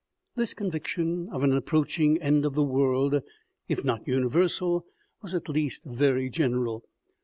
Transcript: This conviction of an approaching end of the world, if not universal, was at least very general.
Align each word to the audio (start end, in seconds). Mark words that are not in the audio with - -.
This 0.35 0.55
conviction 0.55 1.29
of 1.31 1.43
an 1.43 1.51
approaching 1.51 2.19
end 2.23 2.43
of 2.43 2.55
the 2.55 2.63
world, 2.63 3.21
if 3.67 3.83
not 3.85 4.07
universal, 4.07 4.83
was 5.21 5.35
at 5.35 5.47
least 5.47 5.85
very 5.85 6.27
general. 6.27 6.83